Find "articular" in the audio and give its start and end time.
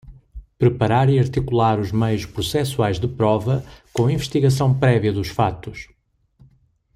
1.19-1.79